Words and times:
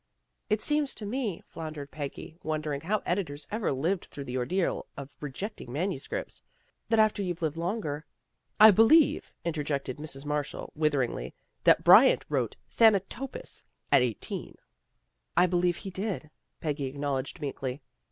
"It 0.49 0.63
seems 0.63 0.95
to 0.95 1.05
me," 1.05 1.43
floundered 1.45 1.91
Peggy, 1.91 2.35
won 2.41 2.59
dering 2.61 2.81
how 2.81 3.03
editors 3.05 3.47
ever 3.51 3.71
lived 3.71 4.05
through 4.05 4.23
the 4.23 4.35
or 4.35 4.45
deal 4.47 4.87
of 4.97 5.15
rejecting 5.21 5.71
manuscripts," 5.71 6.41
that 6.89 6.97
after 6.97 7.21
you've 7.21 7.43
lived 7.43 7.55
longer" 7.55 8.07
I 8.59 8.71
believe," 8.71 9.31
interjected 9.45 9.97
Mrs. 9.99 10.25
Marshall 10.25 10.73
with 10.75 10.93
eringly," 10.93 11.33
that 11.65 11.83
Bryant 11.83 12.25
wrote' 12.29 12.55
Thanatopsis' 12.75 13.61
at 13.91 14.01
eighteen." 14.01 14.55
146 14.57 14.63
THE 14.63 14.71
GIRLS 14.81 14.85
OF 14.87 15.01
FRIENDLY 15.03 15.03
TERRACE" 15.03 15.33
I 15.37 15.45
believe 15.45 15.77
he 15.77 15.89
did," 15.91 16.29
Peggy 16.61 16.85
acknowledged 16.85 17.39
meekly. 17.39 17.81